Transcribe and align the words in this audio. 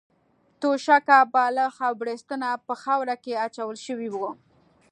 توشکه، 0.61 1.19
بالښت 1.33 1.79
او 1.85 1.93
بړستنه 1.99 2.49
په 2.67 2.73
خاورو 2.81 3.15
کې 3.23 3.39
اچول 3.45 3.77
شوې 3.85 4.09
وې. 4.13 4.29